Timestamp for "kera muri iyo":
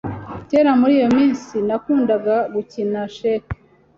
0.49-1.09